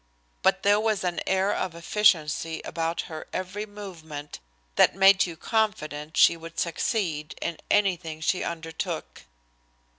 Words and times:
But 0.41 0.63
there 0.63 0.79
was 0.79 1.03
an 1.03 1.19
air 1.27 1.53
of 1.53 1.75
efficiency 1.75 2.59
about 2.65 3.01
her 3.01 3.27
every 3.31 3.67
movement 3.67 4.39
that 4.75 4.95
made 4.95 5.27
you 5.27 5.37
confident 5.37 6.17
she 6.17 6.35
would 6.35 6.57
succeed 6.59 7.35
in 7.39 7.59
anything 7.69 8.19
she 8.19 8.43
undertook. 8.43 9.25